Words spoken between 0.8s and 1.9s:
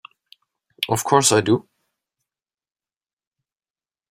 Of course I do!